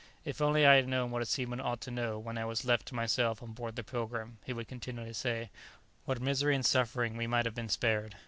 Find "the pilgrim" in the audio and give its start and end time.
3.75-4.39